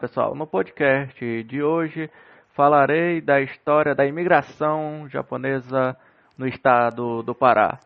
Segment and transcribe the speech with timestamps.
[0.00, 2.10] Pessoal, no podcast de hoje
[2.54, 5.94] falarei da história da imigração japonesa
[6.38, 7.78] no estado do Pará.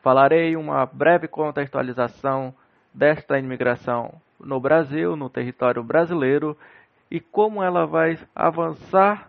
[0.00, 2.54] Falarei uma breve contextualização
[2.94, 6.56] desta imigração no Brasil, no território brasileiro
[7.10, 9.28] e como ela vai avançar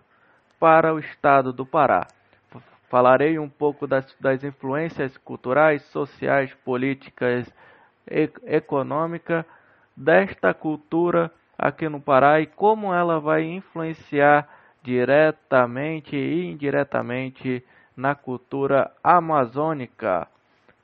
[0.60, 2.05] para o estado do Pará.
[2.88, 7.52] Falarei um pouco das, das influências culturais, sociais, políticas,
[8.08, 9.44] e, econômicas
[9.96, 14.48] desta cultura aqui no Pará e como ela vai influenciar
[14.84, 17.64] diretamente e indiretamente
[17.96, 20.27] na cultura amazônica.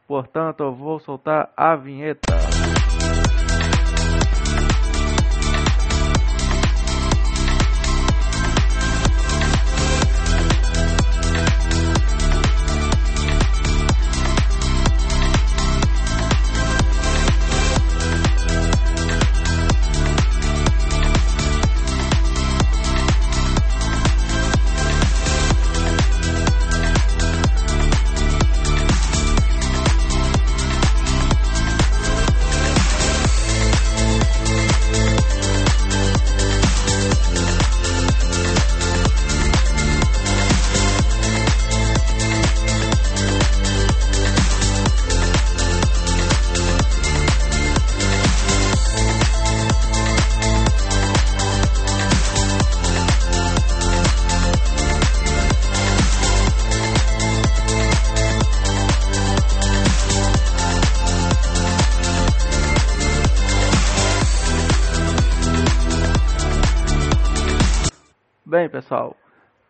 [0.08, 2.53] Portanto, eu vou soltar a vinheta.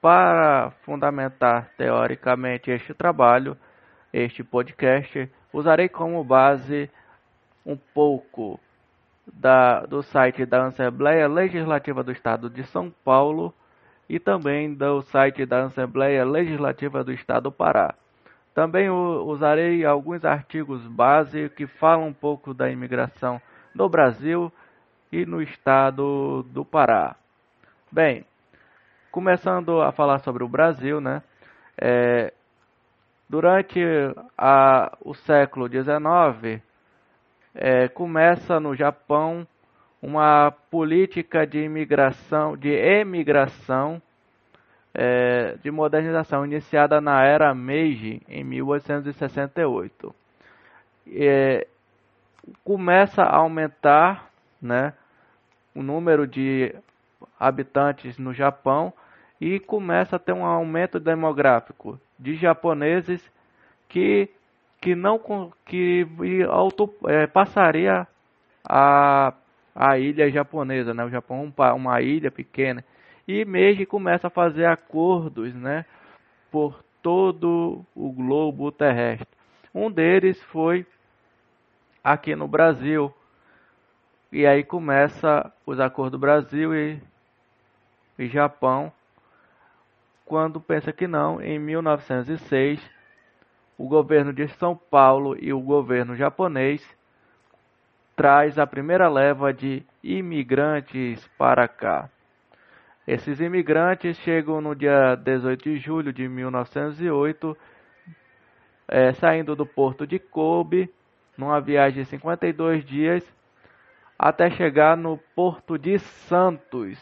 [0.04, 3.58] Para fundamentar teoricamente este trabalho,
[4.12, 6.92] este podcast, usarei como base
[7.66, 8.60] um pouco
[9.26, 13.54] da, do site da Assembleia Legislativa do Estado de São Paulo
[14.10, 17.96] e também do site da Assembleia Legislativa do Estado do Pará.
[18.54, 23.42] Também usarei alguns artigos base que falam um pouco da imigração
[23.74, 24.52] no Brasil
[25.10, 27.16] e no estado do Pará.
[27.90, 28.26] Bem,
[29.14, 31.22] começando a falar sobre o Brasil, né?
[31.80, 32.34] É,
[33.30, 33.80] durante
[34.36, 36.60] a, o século XIX,
[37.54, 39.46] é, começa no Japão
[40.02, 44.02] uma política de imigração, de emigração,
[44.96, 50.16] é, de modernização iniciada na era Meiji em 1868.
[51.08, 51.68] É,
[52.64, 54.92] começa a aumentar, né,
[55.76, 56.76] o número de
[57.40, 58.92] habitantes no Japão
[59.44, 63.22] e começa a ter um aumento demográfico de japoneses
[63.90, 64.30] que
[64.80, 65.20] que não
[65.66, 66.08] que
[66.50, 68.08] auto, é, passaria
[68.64, 69.34] a
[69.76, 71.04] a ilha japonesa, né?
[71.04, 72.86] O Japão é uma ilha pequena
[73.28, 75.84] e Meiji começa a fazer acordos, né?
[76.50, 79.28] Por todo o globo terrestre.
[79.76, 80.86] Um deles foi
[82.02, 83.14] aqui no Brasil.
[84.32, 87.02] E aí começa os acordos Brasil e,
[88.18, 88.92] e Japão
[90.26, 92.80] quando pensa que não, em 1906,
[93.78, 96.82] o governo de São Paulo e o governo japonês
[98.16, 102.10] traz a primeira leva de imigrantes para cá.
[103.06, 107.58] Esses imigrantes chegam no dia 18 de julho de 1908,
[108.88, 110.90] é, saindo do porto de Kobe,
[111.38, 113.24] numa viagem de 52 dias,
[114.18, 116.98] até chegar no porto de Santos,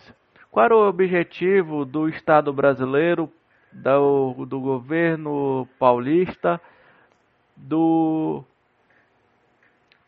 [0.51, 3.31] qual era o objetivo do Estado brasileiro,
[3.71, 6.59] do, do governo paulista,
[7.55, 8.43] do,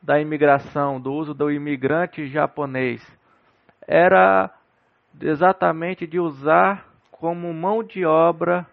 [0.01, 3.01] da imigração, do uso do imigrante japonês?
[3.87, 4.53] Era
[5.21, 8.67] exatamente de usar como mão de obra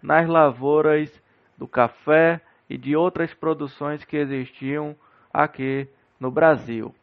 [0.00, 1.10] nas lavouras
[1.56, 2.40] do café
[2.70, 4.94] e de outras produções que existiam
[5.34, 5.88] aqui
[6.20, 6.94] no Brasil.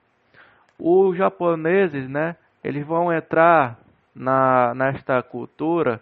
[0.80, 3.78] Os japoneses, né, eles vão entrar
[4.16, 6.02] na, nesta cultura,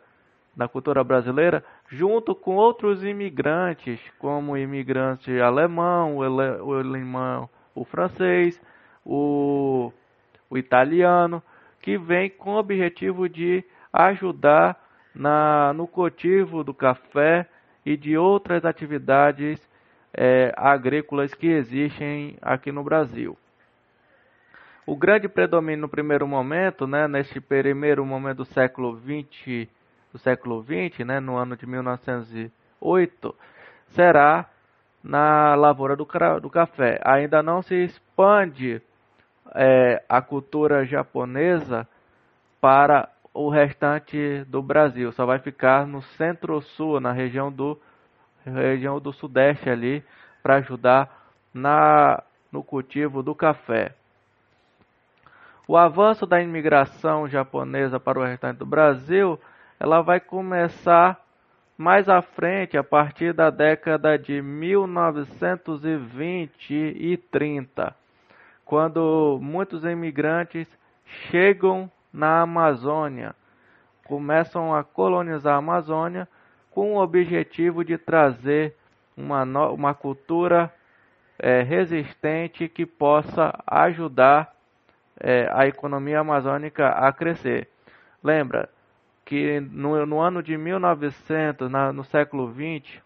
[0.55, 7.49] na cultura brasileira, junto com outros imigrantes, como o imigrante alemão, o, ele, o alemão,
[7.73, 8.61] o francês,
[9.03, 9.91] o,
[10.49, 11.41] o italiano,
[11.81, 14.79] que vem com o objetivo de ajudar
[15.13, 17.47] na, no cultivo do café
[17.85, 19.59] e de outras atividades
[20.13, 23.37] é, agrícolas que existem aqui no Brasil.
[24.85, 29.69] O grande predomínio no primeiro momento, né, neste primeiro momento do século 20,
[30.11, 33.35] do século 20, né, no ano de 1908,
[33.87, 34.45] será
[35.01, 36.05] na lavoura do,
[36.41, 36.99] do café.
[37.05, 38.81] Ainda não se expande
[39.55, 41.87] é, a cultura japonesa
[42.59, 45.13] para o restante do Brasil.
[45.13, 47.79] Só vai ficar no centro-sul, na região do
[48.45, 50.03] região do sudeste ali,
[50.41, 52.21] para ajudar na
[52.51, 53.95] no cultivo do café.
[55.65, 59.39] O avanço da imigração japonesa para o restante do Brasil,
[59.79, 61.17] ela vai começar
[61.77, 67.95] mais à frente, a partir da década de 1920 e 30,
[68.65, 70.67] quando muitos imigrantes
[71.05, 73.33] chegam na Amazônia,
[74.05, 76.27] começam a colonizar a Amazônia
[76.71, 78.75] com o objetivo de trazer
[79.15, 80.69] uma, uma cultura
[81.39, 84.52] é, resistente que possa ajudar
[85.23, 87.69] é, a economia amazônica a crescer.
[88.21, 88.69] Lembra
[89.23, 93.01] que no, no ano de 1900, na, no século 20,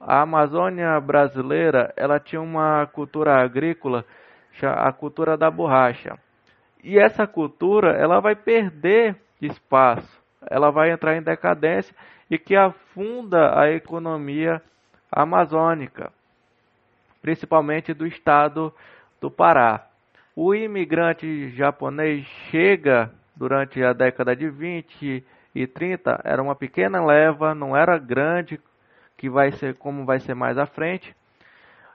[0.00, 4.04] a Amazônia brasileira ela tinha uma cultura agrícola,
[4.62, 6.18] a cultura da borracha.
[6.82, 11.94] E essa cultura ela vai perder espaço, ela vai entrar em decadência
[12.28, 14.60] e que afunda a economia
[15.12, 16.10] amazônica,
[17.22, 18.74] principalmente do estado
[19.20, 19.89] do Pará.
[20.34, 25.24] O imigrante japonês chega durante a década de 20
[25.54, 28.60] e 30, era uma pequena leva, não era grande,
[29.16, 31.14] que vai ser como vai ser mais à frente,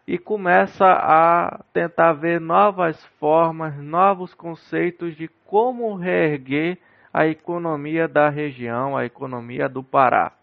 [0.05, 6.77] e começa a tentar ver novas formas, novos conceitos de como reerguer
[7.13, 10.33] a economia da região, a economia do Pará.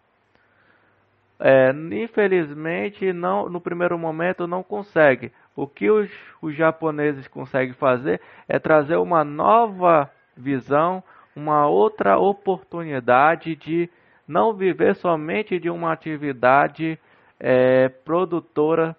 [1.39, 5.31] É, infelizmente, não, no primeiro momento não consegue.
[5.55, 6.09] O que os,
[6.41, 11.03] os japoneses conseguem fazer é trazer uma nova visão,
[11.35, 13.89] uma outra oportunidade de
[14.27, 16.97] não viver somente de uma atividade
[17.39, 18.95] é, produtora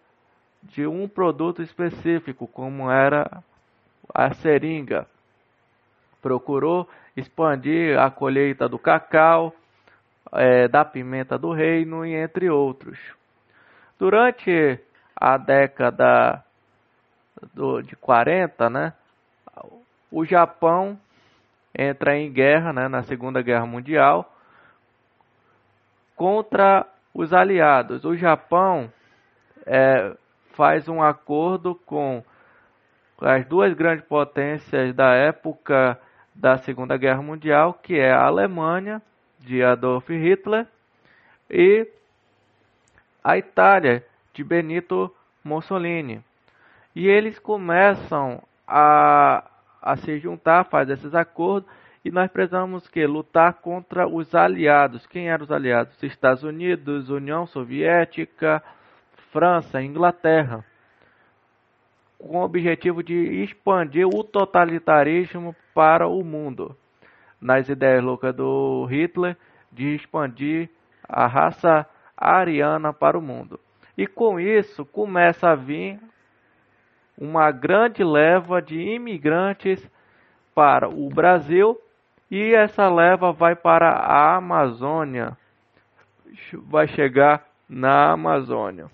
[0.62, 3.42] de um produto específico, como era
[4.14, 5.06] a seringa.
[6.22, 9.54] Procurou expandir a colheita do cacau,
[10.32, 12.98] é, da pimenta do reino e entre outros.
[13.98, 14.80] Durante
[15.16, 16.43] a década
[17.52, 18.92] do, de 40, né,
[20.10, 20.98] o Japão
[21.76, 24.32] entra em guerra né, na Segunda Guerra Mundial
[26.14, 28.04] contra os aliados.
[28.04, 28.92] O Japão
[29.66, 30.16] é,
[30.52, 32.22] faz um acordo com
[33.20, 35.98] as duas grandes potências da época
[36.34, 39.00] da Segunda Guerra Mundial, que é a Alemanha,
[39.40, 40.66] de Adolf Hitler,
[41.50, 41.88] e
[43.22, 46.22] a Itália, de Benito Mussolini.
[46.94, 49.44] E eles começam a,
[49.82, 51.68] a se juntar, faz esses acordos,
[52.04, 55.06] e nós precisamos que lutar contra os aliados.
[55.06, 56.00] Quem eram os aliados?
[56.02, 58.62] Estados Unidos, União Soviética,
[59.32, 60.64] França, Inglaterra
[62.18, 66.76] com o objetivo de expandir o totalitarismo para o mundo.
[67.40, 69.36] Nas ideias loucas do Hitler
[69.70, 70.70] de expandir
[71.06, 73.60] a raça ariana para o mundo.
[73.96, 76.00] E com isso começa a vir
[77.16, 79.88] uma grande leva de imigrantes
[80.54, 81.80] para o Brasil
[82.30, 85.36] e essa leva vai para a Amazônia.
[86.68, 88.90] Vai chegar na Amazônia.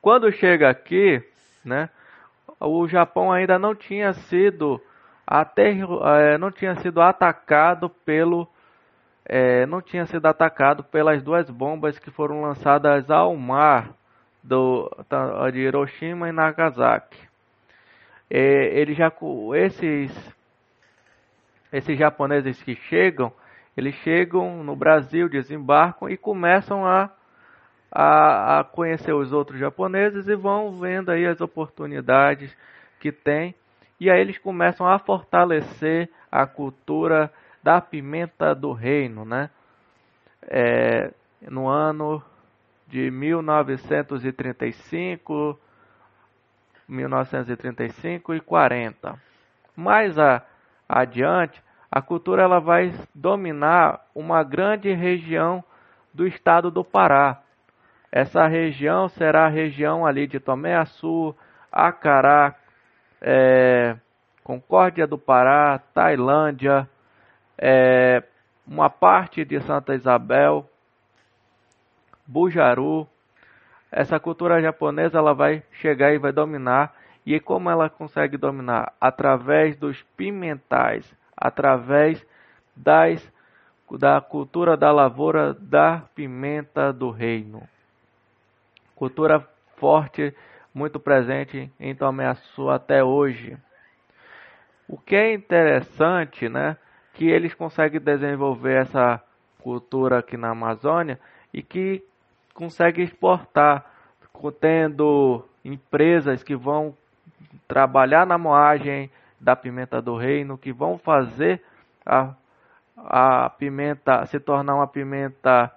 [0.00, 1.22] Quando chega aqui,
[1.64, 1.88] né?
[2.60, 4.80] O Japão ainda não tinha sido
[5.26, 8.48] até é, não tinha sido atacado pelo
[9.24, 13.90] é, não tinha sido atacado pelas duas bombas que foram lançadas ao mar
[14.48, 14.90] do
[15.52, 17.18] de Hiroshima e Nagasaki.
[18.30, 19.12] É, ele já
[19.54, 20.36] esses
[21.70, 23.30] esses japoneses que chegam,
[23.76, 27.10] eles chegam no Brasil, desembarcam e começam a
[27.90, 32.54] a, a conhecer os outros japoneses e vão vendo aí as oportunidades
[33.00, 33.54] que tem.
[34.00, 39.50] E aí eles começam a fortalecer a cultura da pimenta do reino, né?
[40.42, 41.12] É,
[41.50, 42.22] no ano
[42.88, 45.58] de 1935,
[46.88, 49.20] 1935 e 40.
[49.76, 50.42] Mais a,
[50.88, 55.62] adiante, a cultura ela vai dominar uma grande região
[56.12, 57.42] do estado do Pará,
[58.10, 61.36] essa região será a região ali de Tomé Açu,
[61.70, 62.54] Acará,
[63.20, 63.96] é,
[64.42, 66.88] Concórdia do Pará, Tailândia,
[67.58, 68.22] é,
[68.66, 70.68] uma parte de Santa Isabel,
[72.28, 73.08] Bujaru.
[73.90, 76.94] Essa cultura japonesa ela vai chegar e vai dominar.
[77.24, 78.92] E como ela consegue dominar?
[79.00, 82.24] Através dos pimentais, através
[82.76, 83.32] das,
[83.90, 87.66] da cultura da lavoura da pimenta do reino.
[88.94, 90.34] Cultura forte,
[90.74, 93.56] muito presente em Tomé Açu até hoje.
[94.86, 96.76] O que é interessante, né,
[97.14, 99.22] que eles conseguem desenvolver essa
[99.58, 101.18] cultura aqui na Amazônia
[101.52, 102.02] e que
[102.58, 103.84] conseguem exportar,
[104.60, 106.92] tendo empresas que vão
[107.68, 111.62] trabalhar na moagem da pimenta do reino, que vão fazer
[112.04, 112.34] a,
[112.96, 115.70] a pimenta se tornar uma pimenta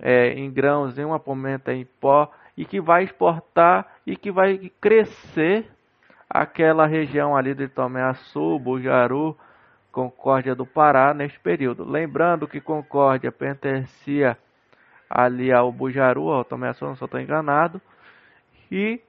[0.00, 4.72] é, em grãos e uma pimenta em pó e que vai exportar e que vai
[4.80, 5.70] crescer
[6.28, 9.38] aquela região ali de Tomé Açu, Bujaru,
[9.92, 11.84] Concórdia do Pará neste período.
[11.84, 14.36] Lembrando que Concórdia pertencia
[15.14, 17.80] ali ao Bujaru, ao Tomé Açu, não estou enganado,
[18.70, 19.00] e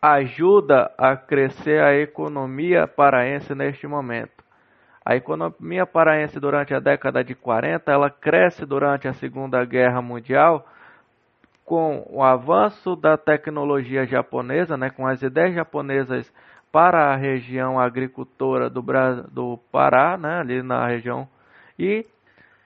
[0.00, 4.42] ajuda a crescer a economia paraense neste momento.
[5.04, 10.66] A economia paraense durante a década de 40, ela cresce durante a Segunda Guerra Mundial
[11.64, 16.32] com o avanço da tecnologia japonesa, né, com as ideias japonesas
[16.72, 18.82] para a região agricultora do,
[19.30, 21.28] do Pará, né, ali na região,
[21.78, 22.06] e,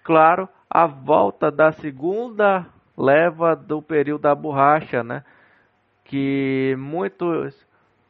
[0.03, 5.25] claro, a volta da segunda leva do período da borracha, né,
[6.05, 7.67] que muitos,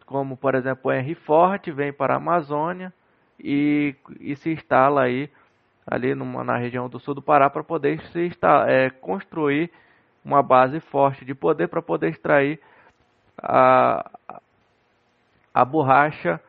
[0.06, 2.92] como por exemplo Henry Ford, vem para a Amazônia
[3.38, 5.30] e, e se instala aí
[5.86, 9.70] ali numa, na região do sul do Pará para poder se instalar, é, construir
[10.24, 12.60] uma base forte de poder para poder extrair
[13.40, 14.10] a,
[15.54, 16.40] a borracha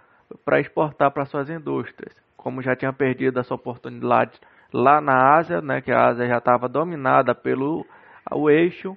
[0.44, 2.13] para exportar para suas indústrias.
[2.36, 4.39] Como já tinha perdido essa oportunidade
[4.71, 7.85] lá na Ásia, né, que a Ásia já estava dominada pelo
[8.31, 8.95] o eixo,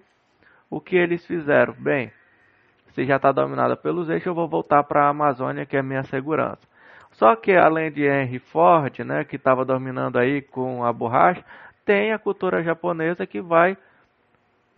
[0.71, 1.75] o que eles fizeram?
[1.79, 2.13] Bem,
[2.91, 6.03] se já está dominada pelos eixos, eu vou voltar para a Amazônia, que é minha
[6.05, 6.67] segurança.
[7.13, 11.45] Só que além de Henry Ford, né, que estava dominando aí com a borracha,
[11.85, 13.77] tem a cultura japonesa que vai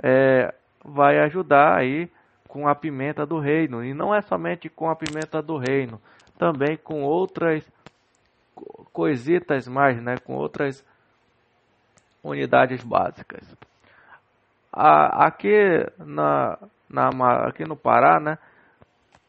[0.02, 0.52] é,
[0.84, 2.10] vai ajudar aí
[2.48, 3.84] com a pimenta do reino.
[3.84, 6.00] E não é somente com a pimenta do reino,
[6.38, 7.64] também com outras
[8.92, 10.16] coisitas mais, né?
[10.18, 10.84] Com outras
[12.22, 13.56] unidades básicas.
[14.72, 15.52] A, aqui,
[15.98, 16.58] na,
[16.88, 17.08] na,
[17.46, 18.38] aqui no Pará, né?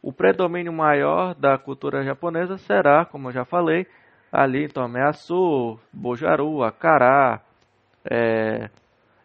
[0.01, 3.87] O predomínio maior da cultura japonesa será, como eu já falei,
[4.31, 7.41] ali em Tomé Açu, Bojaru, Acará,
[8.09, 8.69] é,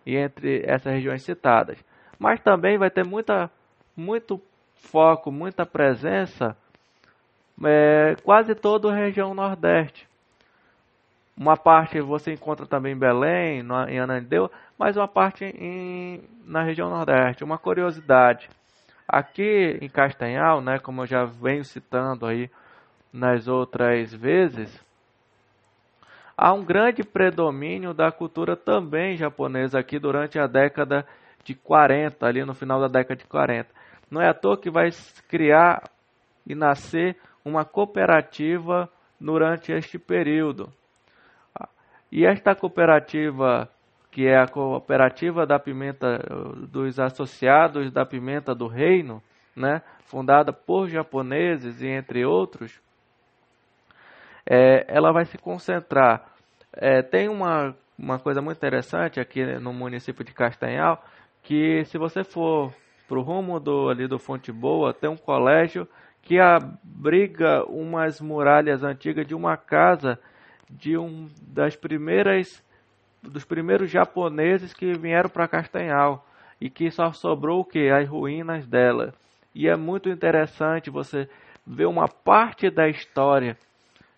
[0.07, 1.78] e entre essas regiões citadas.
[2.19, 3.50] Mas também vai ter muita,
[3.97, 4.40] muito
[4.75, 6.57] foco, muita presença
[7.64, 10.09] é, quase toda a região Nordeste.
[11.37, 16.90] Uma parte você encontra também em Belém, em Anandeu, mas uma parte em, na região
[16.90, 17.43] Nordeste.
[17.43, 18.49] Uma curiosidade,
[19.09, 22.50] aqui em Castanhal, né, como eu já venho citando aí
[23.12, 24.85] nas outras vezes,
[26.37, 31.07] há um grande predomínio da cultura também japonesa aqui durante a década
[31.43, 33.69] de 40, ali no final da década de 40.
[34.11, 34.90] Não é à toa que vai
[35.29, 35.83] criar
[36.47, 38.88] e nascer uma cooperativa
[39.20, 40.73] durante este período.
[42.11, 43.68] E esta cooperativa,
[44.11, 46.18] que é a cooperativa da pimenta
[46.68, 49.23] dos associados da pimenta do reino,
[49.54, 52.80] né, fundada por japoneses e entre outros,
[54.44, 56.26] é, ela vai se concentrar.
[56.73, 61.04] É, tem uma, uma coisa muito interessante aqui no município de Castanhal,
[61.42, 62.75] que se você for
[63.06, 65.87] para o rumo do, ali do Fonte Boa, tem um colégio
[66.23, 70.19] que abriga umas muralhas antigas de uma casa
[70.69, 72.62] de um das primeiras
[73.23, 76.25] dos primeiros japoneses que vieram para Castanhal
[76.61, 79.12] e que só sobrou o que as ruínas dela.
[79.55, 81.29] E é muito interessante você
[81.67, 83.59] ver uma parte da história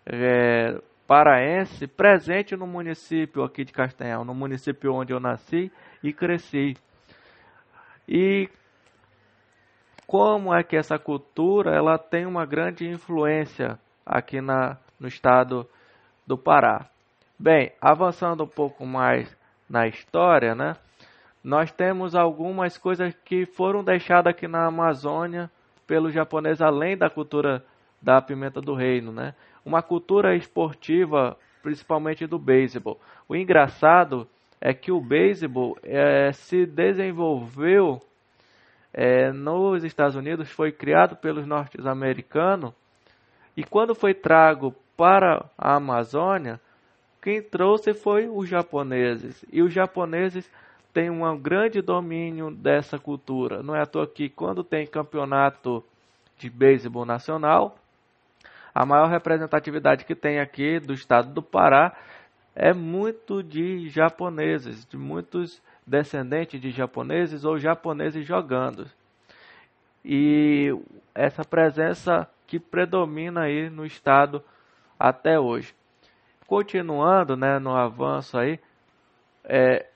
[0.07, 5.71] é, paraense presente no município aqui de Castanhal, no município onde eu nasci
[6.03, 6.77] e cresci.
[8.09, 8.49] E
[10.07, 15.67] como é que essa cultura ela tem uma grande influência aqui na, no estado
[16.27, 16.87] do Pará.
[17.39, 19.35] Bem, avançando um pouco mais
[19.69, 20.77] na história, né?
[21.43, 25.51] Nós temos algumas coisas que foram deixadas aqui na Amazônia
[25.87, 27.65] pelos japoneses, além da cultura
[28.01, 29.35] da pimenta do reino, né?
[29.65, 33.01] Uma cultura esportiva, principalmente do beisebol.
[33.29, 34.29] O engraçado
[34.61, 38.01] é que o beisebol é, se desenvolveu
[38.93, 42.73] é, nos Estados Unidos, foi criado pelos norte-americanos
[43.57, 46.61] e quando foi trago para a Amazônia,
[47.21, 49.45] quem trouxe foi os japoneses.
[49.53, 50.51] E os japoneses
[50.93, 53.63] têm um grande domínio dessa cultura.
[53.63, 55.85] Não é à toa que quando tem campeonato
[56.39, 57.77] de beisebol nacional,
[58.75, 61.95] a maior representatividade que tem aqui do estado do Pará
[62.55, 68.87] é muito de japoneses, de muitos descendentes de japoneses ou japoneses jogando.
[70.05, 70.75] E
[71.15, 74.43] essa presença que predomina aí no estado
[74.99, 75.75] até hoje.
[76.47, 78.61] Continuando, né, no avanço aí,
[79.45, 79.87] é,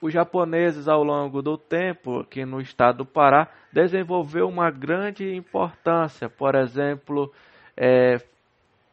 [0.00, 6.28] os japoneses ao longo do tempo aqui no estado do Pará desenvolveu uma grande importância,
[6.28, 7.32] por exemplo,
[7.76, 8.20] é,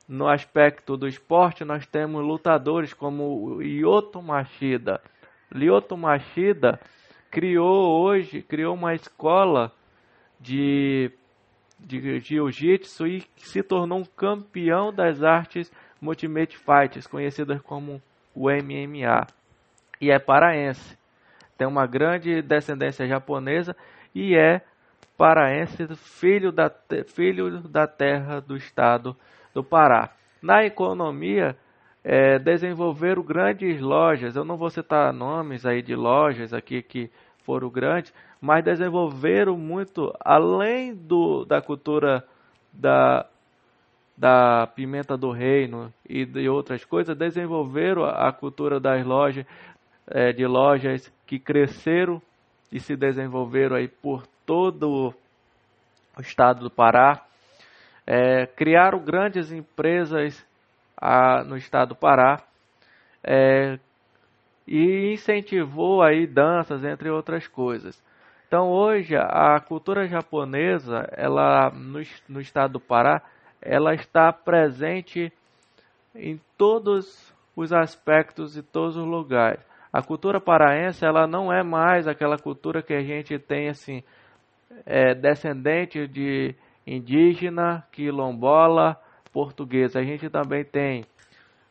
[0.08, 5.02] no aspecto do esporte nós temos lutadores como o Lyoto Machida.
[5.52, 6.80] Lyoto Machida
[7.32, 9.72] criou hoje, criou uma escola
[10.40, 11.12] de
[11.80, 18.02] de jiu-jitsu e se tornou um campeão das artes Ultimate Fights, conhecidas como
[18.36, 19.28] o MMA.
[20.02, 20.98] E é paraense.
[21.58, 23.76] Tem uma grande descendência japonesa
[24.14, 24.62] e é
[25.18, 26.72] paraense, filho da,
[27.08, 29.16] filho da terra do estado
[29.54, 30.10] do Pará.
[30.42, 31.58] Na economia,
[32.04, 34.36] é, desenvolveram grandes lojas.
[34.36, 37.10] Eu não vou citar nomes aí de lojas aqui que
[37.44, 42.24] foram grandes, mas desenvolveram muito além do, da cultura
[42.72, 43.26] da,
[44.18, 49.46] da pimenta do reino e de outras coisas, desenvolveram a, cultura das lojas,
[50.08, 52.22] é, de lojas que cresceram
[52.72, 55.14] e se desenvolveram aí por todo
[56.18, 57.26] o estado do Pará.
[58.06, 60.46] É, criaram grandes empresas
[61.00, 62.42] a, no estado do Pará
[63.24, 63.80] é,
[64.68, 68.02] e incentivou aí danças, entre outras coisas.
[68.48, 73.22] Então hoje a cultura japonesa, ela no, no estado do Pará,
[73.62, 75.32] ela está presente
[76.16, 79.60] em todos os aspectos e todos os lugares.
[79.92, 84.04] A cultura paraense, ela não é mais aquela cultura que a gente tem assim,
[84.86, 89.00] é, descendente de indígena, quilombola,
[89.32, 90.00] portuguesa.
[90.00, 91.06] A gente também tem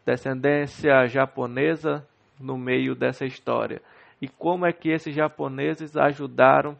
[0.04, 2.06] descendência japonesa
[2.40, 3.82] no meio dessa história
[4.20, 6.76] e como é que esses japoneses ajudaram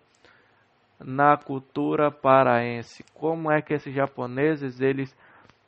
[0.99, 3.05] na cultura paraense.
[3.14, 5.17] Como é que esses japoneses eles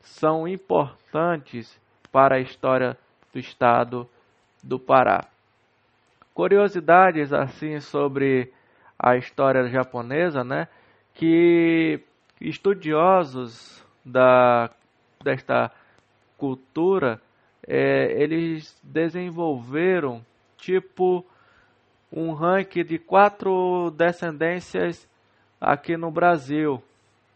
[0.01, 1.79] são importantes
[2.11, 2.96] para a história
[3.33, 4.09] do estado
[4.62, 5.25] do Pará.
[6.35, 8.53] Curiosidades assim sobre
[8.99, 10.66] a história japonesa, né?
[11.14, 12.01] Que
[12.40, 14.70] estudiosos da
[15.22, 15.70] desta
[16.38, 17.20] cultura
[17.66, 20.24] é, eles desenvolveram
[20.56, 21.24] tipo
[22.11, 25.06] um ranking de quatro descendências
[25.61, 26.83] aqui no Brasil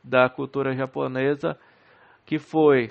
[0.03, 1.59] da cultura japonesa,
[2.25, 2.91] que foi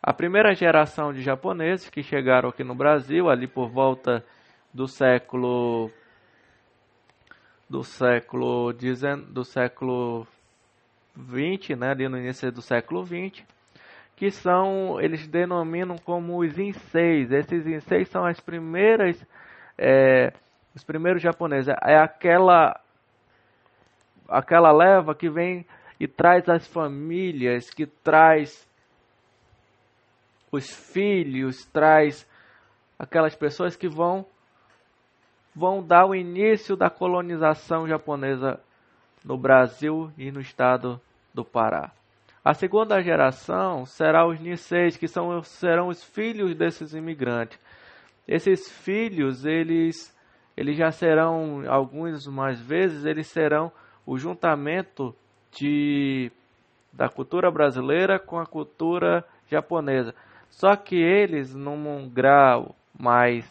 [0.00, 4.24] a primeira geração de japoneses que chegaram aqui no Brasil ali por volta
[4.72, 5.90] do século
[7.68, 8.72] do século
[9.28, 10.26] do século
[11.16, 13.44] 20, né, ali no início do século 20,
[14.18, 17.30] que são eles denominam como os inseis.
[17.30, 19.24] Esses inseis são as primeiras
[19.78, 20.32] é,
[20.74, 22.80] os primeiros japoneses, é aquela
[24.28, 25.64] aquela leva que vem
[26.00, 28.68] e traz as famílias, que traz
[30.50, 32.28] os filhos, traz
[32.98, 34.26] aquelas pessoas que vão
[35.54, 38.60] vão dar o início da colonização japonesa
[39.24, 41.00] no Brasil e no estado
[41.32, 41.92] do Pará.
[42.44, 47.58] A segunda geração será os Niseis, que são, serão os filhos desses imigrantes.
[48.26, 50.16] Esses filhos, eles
[50.58, 53.70] eles já serão, alguns mais vezes, eles serão
[54.04, 55.14] o juntamento
[55.52, 56.32] de,
[56.92, 60.12] da cultura brasileira com a cultura japonesa.
[60.50, 63.48] Só que eles, num grau mais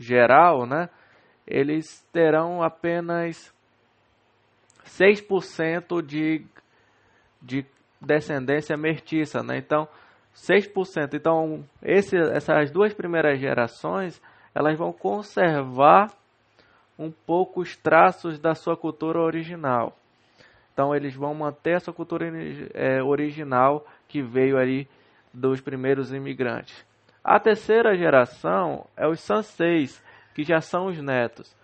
[0.00, 0.88] geral, né,
[1.46, 3.54] eles terão apenas
[4.84, 6.44] 6% de,
[7.40, 7.64] de
[8.04, 9.42] descendência mestiça.
[9.42, 9.58] Né?
[9.58, 9.88] Então,
[10.34, 11.14] 6%.
[11.14, 14.20] Então, esse, essas duas primeiras gerações,
[14.54, 16.10] elas vão conservar
[16.98, 19.96] um pouco os traços da sua cultura original.
[20.72, 22.26] Então eles vão manter essa cultura
[22.74, 24.88] é, original que veio ali
[25.32, 26.84] dos primeiros imigrantes.
[27.22, 30.02] A terceira geração é os sanseis,
[30.34, 31.54] que já são os netos.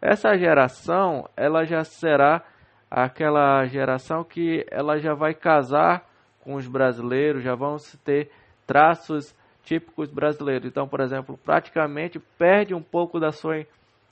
[0.00, 2.42] Essa geração, ela já será
[2.90, 6.08] aquela geração que ela já vai casar
[6.40, 8.30] com os brasileiros, já vão ter
[8.66, 10.66] traços típicos brasileiros.
[10.66, 13.66] Então, por exemplo, praticamente perde um pouco da sua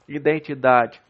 [0.07, 1.01] identidade.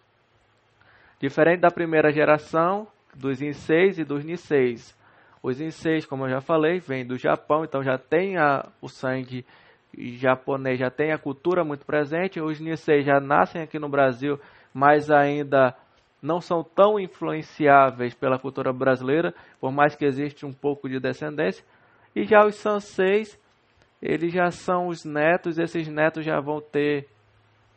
[1.18, 4.96] Diferente da primeira geração, dos Inseis e dos Niseis.
[5.42, 9.44] Os Inseis, como eu já falei, vêm do Japão, então já tem a, o sangue
[9.96, 12.40] japonês, já tem a cultura muito presente.
[12.40, 14.38] Os Niseis já nascem aqui no Brasil,
[14.72, 15.74] mas ainda
[16.26, 21.64] não são tão influenciáveis pela cultura brasileira, por mais que existe um pouco de descendência.
[22.14, 23.38] E já os Sanseis,
[24.02, 27.08] eles já são os netos, esses netos já vão ter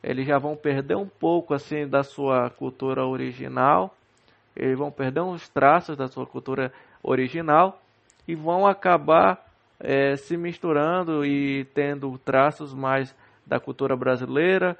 [0.01, 3.93] eles já vão perder um pouco assim da sua cultura original,
[4.55, 6.71] eles vão perder uns traços da sua cultura
[7.03, 7.81] original
[8.25, 9.45] e vão acabar
[9.77, 13.13] é, se misturando e tendo traços mais
[13.45, 14.77] da cultura brasileira,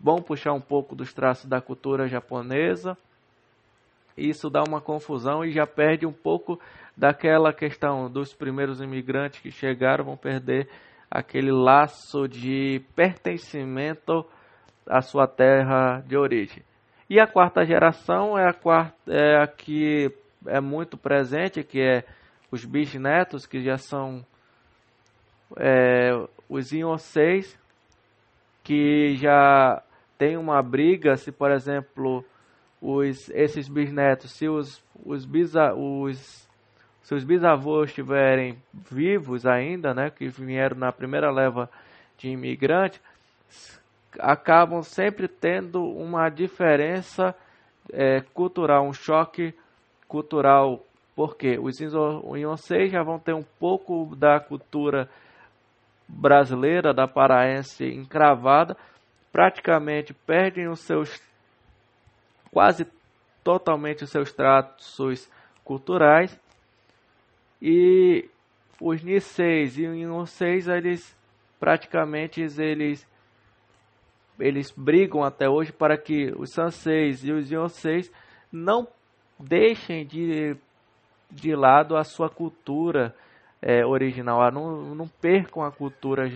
[0.00, 2.96] vão puxar um pouco dos traços da cultura japonesa.
[4.16, 6.58] Isso dá uma confusão e já perde um pouco
[6.96, 10.68] daquela questão dos primeiros imigrantes que chegaram, vão perder
[11.10, 14.24] aquele laço de pertencimento
[14.86, 16.62] à sua terra de origem.
[17.08, 20.14] E a quarta geração é a, quarta, é a que
[20.46, 22.04] é muito presente, que é
[22.52, 24.24] os bisnetos, que já são
[25.56, 26.10] é,
[26.48, 27.58] os Ionseis,
[28.62, 29.82] que já
[30.20, 32.22] tem uma briga, se por exemplo
[32.78, 36.46] os, esses bisnetos, se os, os, bisa, os
[37.02, 41.70] seus bisavôs estiverem vivos ainda, né, que vieram na primeira leva
[42.18, 43.00] de imigrantes,
[44.18, 47.34] acabam sempre tendo uma diferença
[47.90, 49.54] é, cultural, um choque
[50.06, 50.84] cultural,
[51.16, 55.08] porque os Ionseis já vão ter um pouco da cultura
[56.06, 58.76] brasileira, da paraense encravada,
[59.32, 61.20] praticamente perdem os seus
[62.50, 62.86] quase
[63.44, 65.30] totalmente os seus traços
[65.64, 66.38] culturais.
[67.62, 68.28] E
[68.80, 71.16] os Niseis e os 6 eles
[71.58, 73.06] praticamente eles
[74.38, 78.10] eles brigam até hoje para que os Sanseis e os Yonseis
[78.50, 78.88] não
[79.38, 80.56] deixem de,
[81.30, 83.14] de lado a sua cultura
[83.60, 86.30] é, original, não, não percam a cultura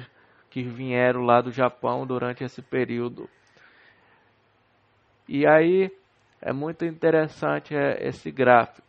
[0.55, 3.29] que vieram lá do Japão durante esse período.
[5.29, 5.91] E aí
[6.41, 8.87] é muito interessante é, esse gráfico.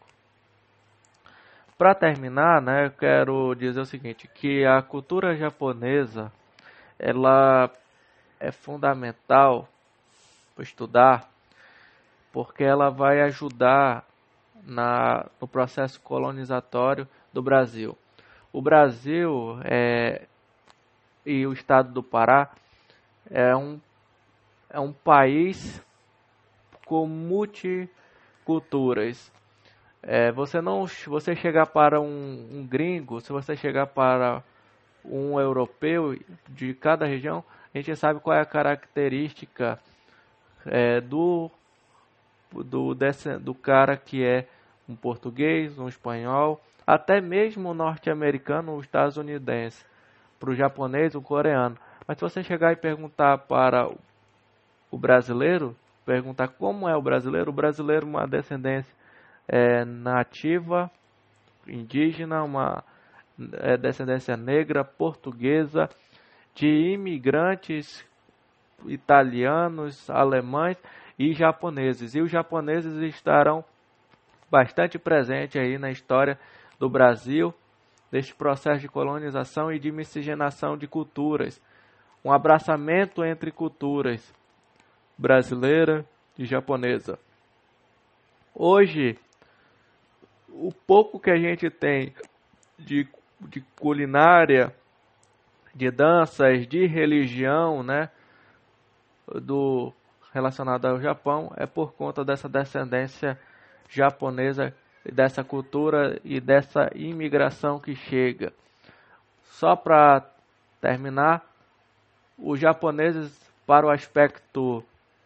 [1.76, 6.32] Para terminar, né, eu quero dizer o seguinte, que a cultura japonesa,
[7.00, 7.72] ela
[8.40, 9.68] é fundamental
[10.54, 11.28] para estudar,
[12.32, 14.06] porque ela vai ajudar
[14.64, 17.98] na, no processo colonizatório do Brasil.
[18.54, 20.28] O Brasil é,
[21.26, 22.52] e o estado do Pará
[23.30, 23.80] é um,
[24.70, 25.84] é um país
[26.86, 29.34] com multiculturas.
[30.04, 34.44] É, você não, você chegar para um, um, gringo, se você chegar para
[35.04, 36.16] um europeu
[36.50, 39.80] de cada região, a gente sabe qual é a característica
[40.66, 41.50] é, do
[42.64, 44.48] do desse, do cara que é
[44.88, 49.84] um português, um espanhol, até mesmo norte-americano ou estadunidense,
[50.40, 51.78] para o japonês, o coreano.
[52.08, 53.90] Mas se você chegar e perguntar para
[54.92, 58.94] o brasileiro, perguntar como é o brasileiro, o brasileiro uma descendência
[59.48, 60.90] é, nativa,
[61.68, 62.84] indígena, uma
[63.54, 65.90] é, descendência negra, portuguesa,
[66.54, 68.06] de imigrantes
[68.86, 70.78] italianos, alemães
[71.18, 72.16] e japoneses.
[72.16, 73.64] E os japoneses estarão
[74.50, 76.40] bastante presentes aí na história
[76.80, 77.54] do Brasil,
[78.12, 81.62] deste processo de colonização e de miscigenação de culturas,
[82.24, 84.34] um abraçamento entre culturas
[85.18, 86.06] brasileira
[86.38, 87.20] e japonesa.
[88.54, 89.18] Hoje,
[90.50, 92.14] o pouco que a gente tem
[92.78, 93.08] de,
[93.42, 94.74] de culinária,
[95.74, 98.10] de danças, de religião, né,
[99.42, 99.94] do
[100.34, 103.40] relacionado ao Japão, é por conta dessa descendência
[103.90, 104.74] japonesa,
[105.14, 108.52] dessa cultura e dessa imigração que chega.
[109.44, 110.26] Só para
[110.82, 111.44] terminar,
[112.38, 113.34] os japoneses,
[113.66, 114.84] para o aspecto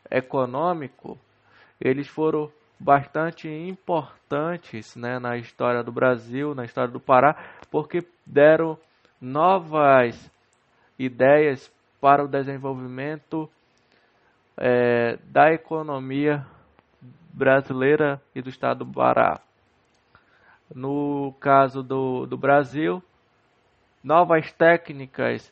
[0.09, 1.17] econômico,
[1.81, 7.35] eles foram bastante importantes né, na história do Brasil, na história do Pará,
[7.69, 8.77] porque deram
[9.19, 10.31] novas
[10.97, 13.49] ideias para o desenvolvimento
[14.57, 16.45] é, da economia
[17.33, 19.41] brasileira e do estado do Pará.
[20.73, 23.01] No caso do, do Brasil,
[24.03, 25.51] novas técnicas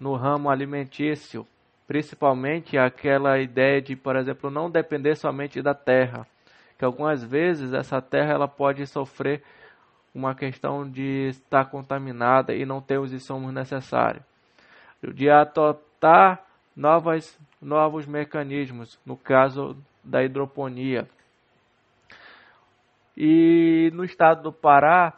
[0.00, 1.46] no ramo alimentício,
[1.86, 6.26] principalmente aquela ideia de, por exemplo, não depender somente da terra
[6.78, 9.42] que algumas vezes essa terra ela pode sofrer
[10.14, 14.22] uma questão de estar contaminada e não ter os insumos necessários.
[15.02, 21.08] De adotar novas, novos mecanismos, no caso da hidroponia.
[23.16, 25.12] E no estado do Pará,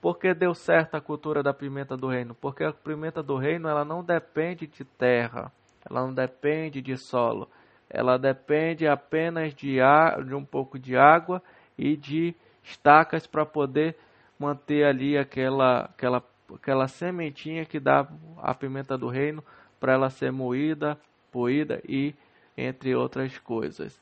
[0.00, 2.34] por que deu certo a cultura da pimenta do reino?
[2.34, 5.52] Porque a pimenta do reino ela não depende de terra,
[5.88, 7.48] ela não depende de solo,
[7.88, 11.42] ela depende apenas de, ar, de um pouco de água
[11.76, 13.96] e de estacas para poder
[14.38, 16.22] manter ali aquela, aquela,
[16.54, 18.06] aquela sementinha que dá
[18.38, 19.42] a pimenta do reino
[19.78, 20.98] para ela ser moída,
[21.32, 22.14] poída e
[22.56, 24.00] entre outras coisas.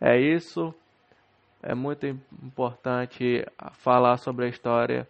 [0.00, 0.74] É isso.
[1.62, 5.08] É muito importante falar sobre a história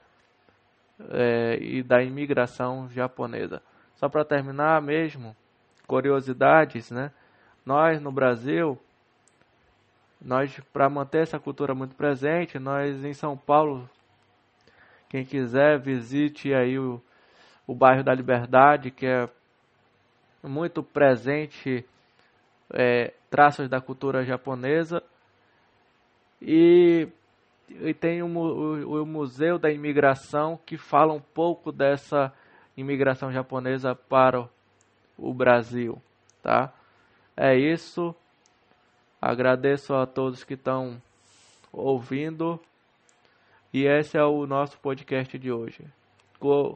[1.10, 3.62] é, e da imigração japonesa.
[3.96, 5.36] Só para terminar mesmo,
[5.86, 7.12] curiosidades, né?
[7.66, 8.78] Nós no Brasil,
[10.20, 13.88] nós para manter essa cultura muito presente, nós em São Paulo,
[15.08, 17.00] quem quiser visite aí o,
[17.66, 19.28] o bairro da Liberdade, que é
[20.42, 21.84] muito presente
[22.72, 25.02] é, traços da cultura japonesa
[26.40, 27.08] e,
[27.68, 32.32] e tem o, o, o, Museu da Imigração que fala um pouco dessa
[32.76, 34.48] imigração japonesa para
[35.16, 36.00] o Brasil,
[36.42, 36.72] tá?
[37.36, 38.14] É isso.
[39.20, 41.02] Agradeço a todos que estão
[41.72, 42.60] ouvindo
[43.72, 45.84] e esse é o nosso podcast de hoje.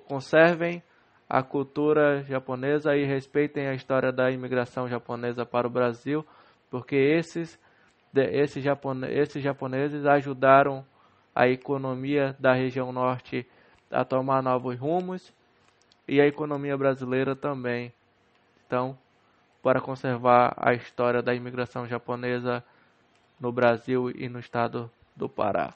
[0.07, 0.83] Conservem
[1.29, 6.27] a cultura japonesa e respeitem a história da imigração japonesa para o Brasil,
[6.69, 7.59] porque esses,
[8.15, 10.85] esses, japone, esses japoneses ajudaram
[11.35, 13.47] a economia da região norte
[13.91, 15.33] a tomar novos rumos
[16.07, 17.93] e a economia brasileira também.
[18.67, 18.97] Então,
[19.63, 22.65] para conservar a história da imigração japonesa
[23.39, 25.75] no Brasil e no estado do Pará.